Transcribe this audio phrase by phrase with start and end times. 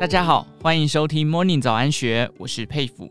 [0.00, 3.10] 大家好，欢迎收听 Morning 早安学，我是佩甫。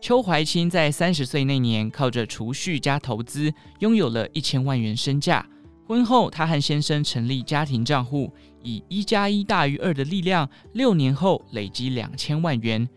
[0.00, 5.46] 邱怀清在三十岁那年，靠着储蓄加投资，拥有了一千万元身价。
[5.86, 8.34] 婚后，他和先生成立家庭账户，
[8.64, 12.88] 以一加一大于二的力量，六年后累积两千万元。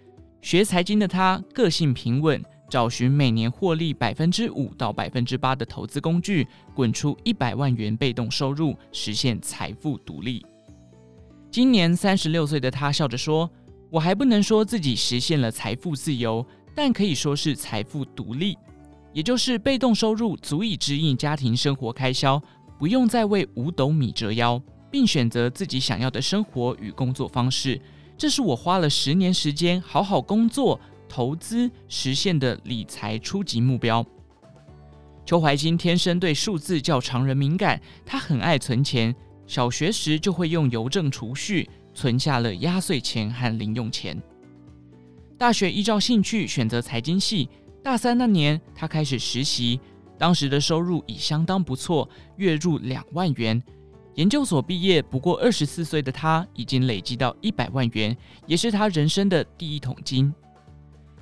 [0.42, 10.44] 学财经的他，个性平稳，找寻每年获利百分之五到百分之八的投资工具，滚出一百万元被动收入，实现财富独立。
[11.56, 13.50] 今年三十六岁的他笑着说
[13.90, 18.58] ：“我还不能说自己实现了财富自由，但可以说是财富独立，
[19.14, 22.44] 也就是被动收入足以支应家庭生活开销，
[22.78, 27.80] 不用再为五斗米折腰，并选择自己想要的生活与工作方式。
[28.18, 30.78] 这是我花了十年时间好好工作、
[31.08, 34.06] 投资实现的理财初级目标。”
[35.26, 39.16] 邱怀金天生对数字较常人敏感，他很爱存钱。
[39.48, 44.22] 小学时就会用邮政储蓄存下了压岁钱和零用钱。
[45.38, 47.50] 大学依照兴趣选择财经系，
[47.84, 49.80] 大三那年他开始实习，
[50.18, 53.62] 当时的收入已相当不错，月入两万元。
[54.16, 58.16] 研究所毕业不过二十四岁的他，已经累积到一百万元，
[58.48, 60.34] 也是他人生的第一桶金。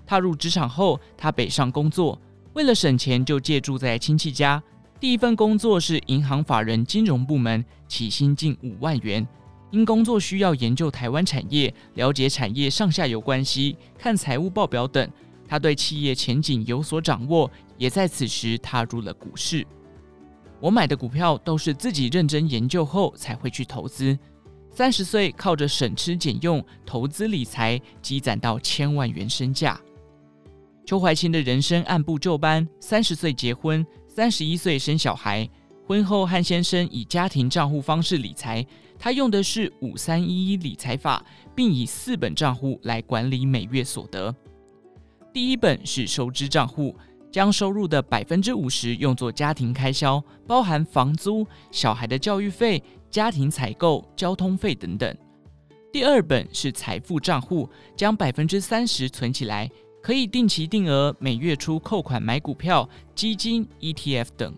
[0.05, 2.21] 踏入职场后，他北上工作，
[2.53, 4.61] 为了省钱就借住在亲戚家。
[5.03, 9.27] 第一份工作是银行法人金融部门，起薪近五万元。
[9.69, 15.05] 因工作需要研究台湾产业，了解产业上下游关系，看财务报表等，
[15.45, 19.67] 他对企业前景有所掌握，也在此时踏入了股市。
[20.61, 24.17] 我买的股票都是自己认真研究后才会去投资。
[24.71, 29.77] 三十岁靠着省吃俭用投资理财，积攒到千万元身价。
[30.85, 33.85] 邱怀清的人生按部就班，三十岁结婚。
[34.15, 35.49] 三十一岁生小孩，
[35.87, 38.63] 婚后和先生以家庭账户方式理财，
[38.99, 41.25] 他用的是五三一一理财法，
[41.55, 44.33] 并以四本账户来管理每月所得。
[45.33, 46.95] 第一本是收支账户，
[47.31, 55.17] 将收入的百分之五十用作家庭开销，包含房租、小孩的教育费、家庭采购、交通费等等。
[55.91, 59.67] 第二本是财富账户，将百分之三十存起来。
[60.03, 64.53] 可以定期定额每月初扣款买股票、基金、ETF 等。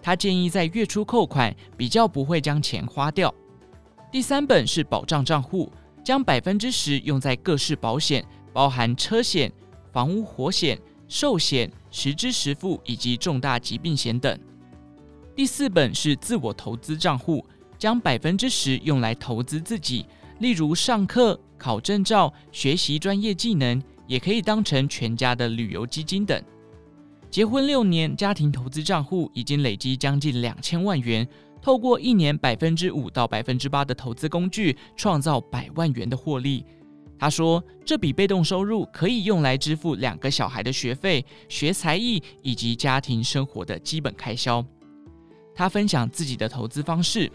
[0.00, 3.32] 他建议在月初扣款，比较不会将钱花掉。
[4.10, 5.70] 第三本是保障账户，
[6.02, 8.24] 将百分之十用在各式保险，
[8.54, 9.52] 包含车险、
[9.92, 14.40] 房屋火险、寿险、实支实付以及重大疾病险等。
[15.36, 17.44] 第四本是自我投资账户，
[17.78, 20.06] 将百分之十用来投资自己，
[20.38, 23.78] 例如上课、考证照、学习专业技能。
[24.10, 26.42] 也可以当成全家的旅游基金等。
[27.30, 31.26] 结婚六年，家庭投资账户已经累积将近两千万元。
[31.62, 36.66] 透过一年百分之五到百分之八的投资工具，创造百万元的获利。
[37.20, 44.64] 他说，这笔被动收入可以用来支付两个小孩的学费、学才艺以及家庭生活的基本开销。
[45.54, 47.30] 他分享自己的投资方式：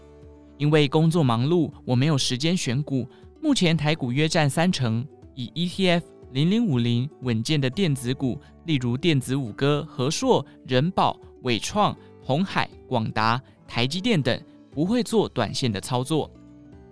[0.58, 3.08] 因为工作忙碌，我没有时间选股。
[3.40, 6.15] 目前台股约占三成，以 ETF。
[6.36, 14.38] 零零五零稳健的电子股，例如电子五哥、和硕、人保、伟创、鸿海、广达、台积电等，
[14.70, 16.30] 不会做短线的操作。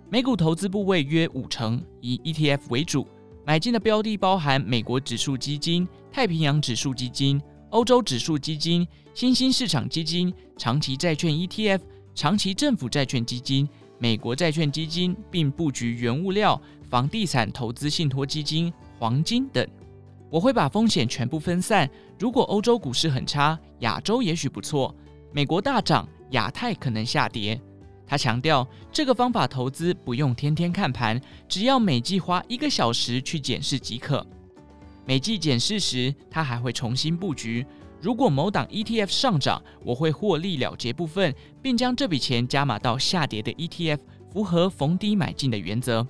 [0.09, 3.07] 美股投资部位约五成，以 ETF 为主。
[3.45, 7.39] 买进的标的包含美国指数基金、太平洋指数基金、
[7.69, 11.81] 欧洲指数基金、新兴市场基金、长期债券 ETF、
[12.15, 13.69] 长期政府债券基金、
[13.99, 18.73] 美国债券基金，并布局原物料、房地产投资信托基金。
[18.97, 19.67] 黄金等，
[20.29, 21.89] 我会把风险全部分散。
[22.17, 24.93] 如果欧洲股市很差，亚洲也许不错；
[25.33, 27.59] 美国大涨，亚太可能下跌。
[28.07, 34.25] 他强调，这个方法投资不用天天看盘，只要每季花一个小时去检视即可。
[35.05, 37.65] 每季检视时，他还会重新布局。
[37.99, 43.99] 如果某档 ETF 上涨，我会获利了结部分，并将这笔钱加码到下跌的 ETF，
[44.31, 46.05] 符合逢低买进的原则。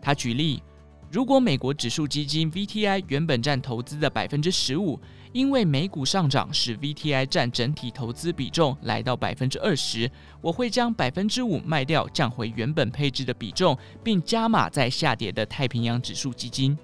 [0.00, 0.62] 他举例。
[1.10, 5.00] 如果美国指数基金 VTI 原本占投资的百分之十五，
[5.32, 10.10] 因为美股上涨使 VTI 占整体投资比重来到百分之二十，
[10.40, 16.76] 我会将百分之五卖掉，降回原本配置的比重，并加码在下跌的太平洋指数基金。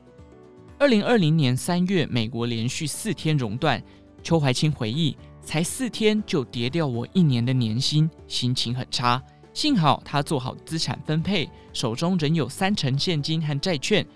[0.79, 3.83] 二零二零年三月，美国连续四天熔断，
[4.23, 9.23] 邱怀清回忆，才四天就跌掉我一年的年薪，心情很差。
[9.55, 14.07] 幸好他做好资产分配，手中仍有三成现金和债券。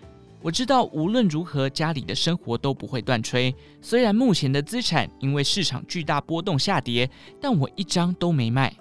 [0.43, 3.53] 我知道无论如何，家里的生活都不会断炊。
[3.81, 7.09] 虽然目前的资产因为市场巨大波动下跌，
[7.41, 8.73] 但我一张都没卖。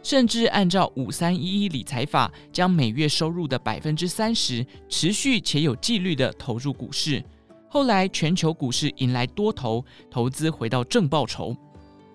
[0.00, 7.22] 甚至按照五三一一理财法，将每月收入的百分之三十持续且有纪律地投入股市。
[7.68, 11.54] 后来全球股市迎来多头，投资回到正报酬。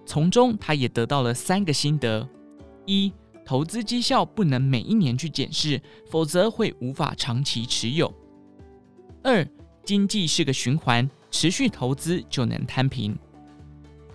[0.06, 2.28] 从中，他也得到了三个心得：
[2.86, 3.12] 一、
[3.46, 8.08] 投资绩效不能每一年去检视，否则会无法长期持有；
[9.24, 9.46] 二、
[9.84, 13.14] 经济是个循环，持续投资就能摊平；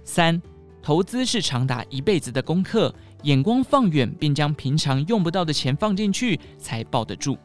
[0.03, 0.41] 三、
[0.83, 2.95] 投资是长达一辈子的功课，
[3.25, 7.37] 眼光放远，并将平常用不到的钱放进去，才抱得住。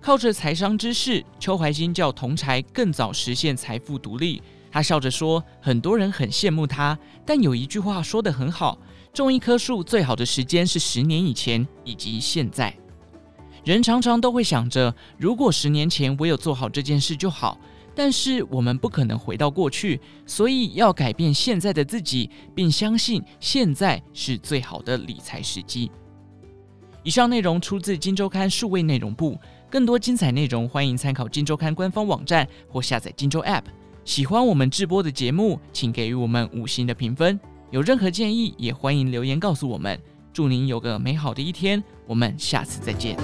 [0.00, 4.42] 靠着财商知识，邱怀新叫同侪更早实现财富独立。
[4.68, 8.78] 他笑着说：“很多人很羡慕他，但有一句话说得很好：
[9.12, 12.74] 种一棵树最好的时间是十年以前以及现在。
[13.64, 17.58] 人常常都会想着，如果十年前我有做好这件事就好。
[17.94, 25.90] 但是我们不可能回到过去，所以要改变现在的自己，并相信现在是最好的理财时机。”
[27.04, 29.38] 以上内容出自《金周刊》数位内容部，
[29.68, 33.60] 更多精彩内容欢迎参考《金周刊》官方网站或下载《金周 App》。
[34.06, 37.38] 喜欢我们直播的节目，请给予我们五星的评分。
[37.72, 39.98] 有任何建议，也欢迎留言告诉我们。
[40.30, 43.16] 祝您有个美好的一天，我们下次再见。